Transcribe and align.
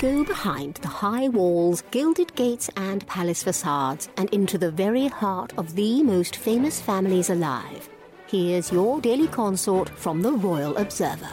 go 0.00 0.24
behind 0.24 0.76
the 0.76 0.88
high 0.88 1.28
walls, 1.28 1.82
gilded 1.90 2.34
gates, 2.34 2.70
and 2.74 3.06
palace 3.06 3.42
facades 3.42 4.08
and 4.16 4.30
into 4.30 4.56
the 4.56 4.70
very 4.70 5.08
heart 5.08 5.52
of 5.58 5.74
the 5.76 6.02
most 6.02 6.36
famous 6.36 6.80
families 6.80 7.28
alive. 7.28 7.86
Here's 8.26 8.72
your 8.72 9.02
daily 9.02 9.28
consort 9.28 9.90
from 9.90 10.22
the 10.22 10.32
Royal 10.32 10.74
Observer. 10.78 11.28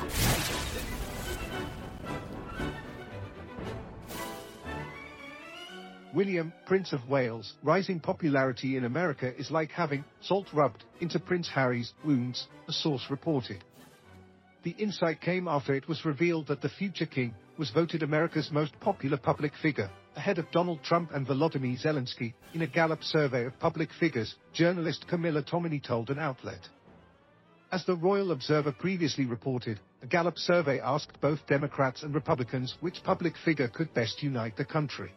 William, 6.13 6.51
Prince 6.65 6.91
of 6.91 7.07
Wales, 7.07 7.53
rising 7.63 8.01
popularity 8.01 8.75
in 8.75 8.83
America 8.83 9.33
is 9.39 9.49
like 9.49 9.71
having 9.71 10.03
salt 10.19 10.47
rubbed 10.51 10.83
into 10.99 11.19
Prince 11.19 11.47
Harry's 11.47 11.93
wounds, 12.03 12.47
a 12.67 12.73
source 12.73 13.05
reported. 13.09 13.63
The 14.63 14.71
insight 14.71 15.21
came 15.21 15.47
after 15.47 15.73
it 15.73 15.87
was 15.87 16.05
revealed 16.05 16.47
that 16.47 16.61
the 16.61 16.69
future 16.69 17.05
king 17.05 17.33
was 17.57 17.69
voted 17.69 18.03
America's 18.03 18.51
most 18.51 18.79
popular 18.79 19.17
public 19.17 19.53
figure, 19.61 19.89
ahead 20.15 20.39
of 20.39 20.49
Donald 20.51 20.83
Trump 20.83 21.11
and 21.13 21.27
Volodymyr 21.27 21.79
Zelensky, 21.81 22.33
in 22.53 22.63
a 22.63 22.67
Gallup 22.67 23.03
survey 23.03 23.45
of 23.45 23.59
public 23.59 23.89
figures, 23.99 24.35
journalist 24.53 25.07
Camilla 25.07 25.43
Tominey 25.43 25.81
told 25.81 26.09
an 26.09 26.19
outlet. 26.19 26.67
As 27.71 27.85
the 27.85 27.95
Royal 27.95 28.31
Observer 28.31 28.71
previously 28.71 29.25
reported, 29.25 29.79
a 30.01 30.07
Gallup 30.07 30.37
survey 30.37 30.79
asked 30.79 31.19
both 31.21 31.45
Democrats 31.47 32.01
and 32.01 32.15
Republicans 32.15 32.75
which 32.79 33.03
public 33.03 33.35
figure 33.37 33.67
could 33.67 33.93
best 33.93 34.23
unite 34.23 34.55
the 34.55 34.65
country. 34.65 35.11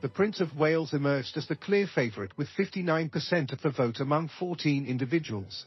The 0.00 0.08
Prince 0.08 0.40
of 0.40 0.56
Wales 0.56 0.94
emerged 0.94 1.36
as 1.36 1.48
the 1.48 1.56
clear 1.56 1.88
favourite 1.88 2.36
with 2.38 2.48
59% 2.56 3.52
of 3.52 3.60
the 3.60 3.70
vote 3.70 3.98
among 3.98 4.28
14 4.38 4.86
individuals. 4.86 5.66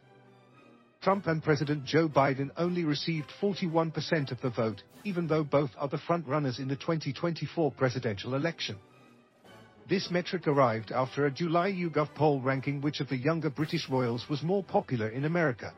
Trump 1.01 1.25
and 1.25 1.43
President 1.43 1.83
Joe 1.83 2.07
Biden 2.07 2.51
only 2.57 2.83
received 2.83 3.31
41% 3.41 4.31
of 4.31 4.39
the 4.41 4.51
vote, 4.51 4.83
even 5.03 5.25
though 5.25 5.43
both 5.43 5.71
are 5.79 5.87
the 5.87 5.97
frontrunners 5.97 6.59
in 6.59 6.67
the 6.67 6.75
2024 6.75 7.71
presidential 7.71 8.35
election. 8.35 8.77
This 9.89 10.11
metric 10.11 10.47
arrived 10.47 10.91
after 10.91 11.25
a 11.25 11.31
July 11.31 11.71
YouGov 11.71 12.13
poll 12.13 12.39
ranking 12.39 12.81
which 12.81 12.99
of 12.99 13.09
the 13.09 13.17
younger 13.17 13.49
British 13.49 13.89
royals 13.89 14.29
was 14.29 14.43
more 14.43 14.63
popular 14.63 15.09
in 15.09 15.25
America. 15.25 15.73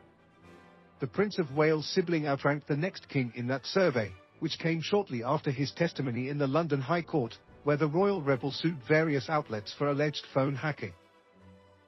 The 1.00 1.06
Prince 1.06 1.38
of 1.38 1.56
Wales 1.56 1.88
sibling 1.88 2.26
outranked 2.26 2.68
the 2.68 2.76
next 2.76 3.08
king 3.08 3.32
in 3.34 3.46
that 3.46 3.64
survey, 3.64 4.12
which 4.40 4.58
came 4.58 4.82
shortly 4.82 5.24
after 5.24 5.50
his 5.50 5.72
testimony 5.72 6.28
in 6.28 6.36
the 6.36 6.46
London 6.46 6.82
High 6.82 7.02
Court, 7.02 7.34
where 7.62 7.78
the 7.78 7.88
royal 7.88 8.20
rebel 8.20 8.52
sued 8.52 8.76
various 8.86 9.30
outlets 9.30 9.72
for 9.72 9.88
alleged 9.88 10.26
phone 10.34 10.54
hacking. 10.54 10.92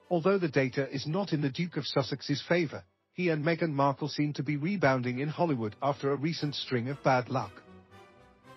Although 0.09 0.39
the 0.39 0.47
data 0.47 0.89
is 0.89 1.05
not 1.05 1.33
in 1.33 1.41
the 1.41 1.49
Duke 1.49 1.77
of 1.77 1.85
Sussex's 1.85 2.43
favour, 2.49 2.83
he 3.17 3.29
and 3.29 3.43
Meghan 3.43 3.73
Markle 3.73 4.09
seem 4.09 4.31
to 4.33 4.43
be 4.43 4.57
rebounding 4.57 5.17
in 5.19 5.27
Hollywood 5.27 5.75
after 5.81 6.11
a 6.11 6.15
recent 6.15 6.53
string 6.53 6.87
of 6.87 7.01
bad 7.01 7.29
luck. 7.29 7.63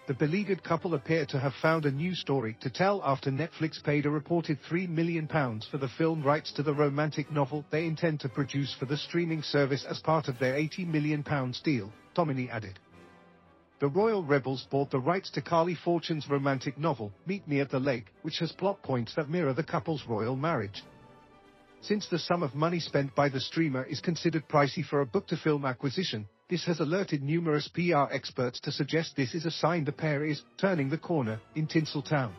The 0.07 0.13
beleaguered 0.13 0.63
couple 0.63 0.93
appear 0.93 1.25
to 1.27 1.41
have 1.41 1.55
found 1.63 1.87
a 1.87 1.91
new 1.91 2.15
story 2.15 2.59
to 2.61 2.69
tell 2.69 3.01
after 3.03 3.31
Netflix 3.31 3.83
paid 3.83 4.05
a 4.05 4.11
reported 4.11 4.59
£3 4.71 4.87
million 4.91 5.27
for 5.27 5.79
the 5.79 5.89
film 5.97 6.23
rights 6.23 6.53
to 6.53 6.63
the 6.63 6.75
romantic 6.75 7.33
novel 7.33 7.65
they 7.71 7.87
intend 7.87 8.21
to 8.21 8.29
produce 8.29 8.75
for 8.79 8.85
the 8.85 8.99
streaming 8.99 9.43
service 9.43 9.87
as 9.89 10.01
part 10.01 10.29
of 10.29 10.39
their 10.39 10.57
£80 10.57 10.87
million 10.87 11.25
deal, 11.65 11.91
Tominey 12.15 12.51
added. 12.51 12.79
The 13.79 13.89
Royal 13.89 14.23
Rebels 14.23 14.67
bought 14.71 14.91
the 14.91 15.01
rights 15.01 15.31
to 15.31 15.41
Carley 15.41 15.75
Fortune's 15.75 16.29
romantic 16.29 16.77
novel, 16.77 17.13
Meet 17.25 17.49
Me 17.49 17.61
at 17.61 17.71
the 17.71 17.81
Lake, 17.81 18.13
which 18.21 18.41
has 18.41 18.53
plot 18.53 18.83
points 18.83 19.15
that 19.15 19.31
mirror 19.31 19.55
the 19.55 19.63
couple's 19.63 20.05
royal 20.07 20.37
marriage. 20.37 20.83
Since 21.83 22.09
the 22.09 22.19
sum 22.19 22.43
of 22.43 22.55
money 22.55 22.79
spent 22.79 23.15
by 23.15 23.31
the 23.31 23.41
streamer 23.41 23.85
is 23.85 24.01
considered 24.01 24.49
pricey 24.49 24.85
for 24.85 25.01
a 25.01 25.07
book-to-film 25.07 25.65
acquisition, 25.65 26.29
this 26.51 26.65
has 26.67 26.81
alerted 26.81 27.23
numerous 27.23 27.69
PR 27.69 28.13
experts 28.13 28.61
to 28.61 28.73
suggest 28.73 29.17
this 29.17 29.35
is 29.35 29.47
a 29.47 29.51
sign 29.51 29.85
the 29.85 29.93
pair 29.93 30.25
is 30.25 30.43
turning 30.59 30.91
the 30.91 30.99
corner 30.99 31.41
in 31.55 31.67
Tinseltown. 31.67 32.33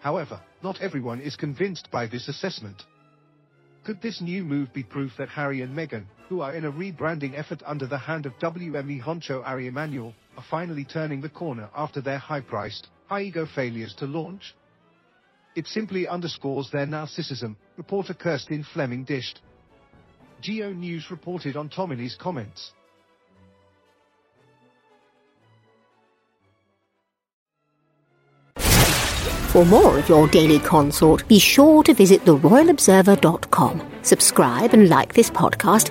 However, 0.00 0.40
not 0.62 0.80
everyone 0.80 1.20
is 1.20 1.36
convinced 1.36 1.90
by 1.90 2.06
this 2.06 2.26
assessment. 2.26 2.82
Could 3.84 4.00
this 4.00 4.20
new 4.20 4.44
move 4.44 4.72
be 4.72 4.82
proof 4.82 5.12
that 5.18 5.28
Harry 5.28 5.60
and 5.60 5.76
Meghan, 5.76 6.06
who 6.28 6.40
are 6.40 6.54
in 6.54 6.64
a 6.64 6.72
rebranding 6.72 7.36
effort 7.36 7.62
under 7.66 7.86
the 7.86 7.98
hand 7.98 8.24
of 8.24 8.38
WME 8.38 9.02
honcho 9.02 9.42
Ari 9.44 9.66
Emanuel, 9.66 10.14
are 10.36 10.44
finally 10.48 10.84
turning 10.84 11.20
the 11.20 11.28
corner 11.28 11.68
after 11.76 12.00
their 12.00 12.18
high-priced, 12.18 12.88
high-ego 13.08 13.46
failures 13.54 13.94
to 13.98 14.06
launch? 14.06 14.54
It 15.54 15.66
simply 15.66 16.08
underscores 16.08 16.70
their 16.70 16.86
narcissism, 16.86 17.56
reporter 17.76 18.14
Kirsten 18.14 18.64
Fleming 18.64 19.04
dished. 19.04 19.40
Geo 20.40 20.72
News 20.72 21.10
reported 21.10 21.56
on 21.56 21.68
Tominey's 21.68 22.16
comments. 22.16 22.72
For 29.52 29.66
more 29.66 29.98
of 29.98 30.08
your 30.08 30.26
daily 30.28 30.58
consort, 30.58 31.28
be 31.28 31.38
sure 31.38 31.82
to 31.82 31.92
visit 31.92 32.24
theroyalobserver.com. 32.24 33.92
Subscribe 34.00 34.72
and 34.72 34.88
like 34.88 35.12
this 35.12 35.28
podcast. 35.28 35.90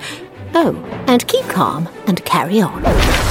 Oh, 0.55 0.75
and 1.07 1.25
keep 1.28 1.45
calm 1.45 1.88
and 2.07 2.25
carry 2.25 2.59
on. 2.59 3.30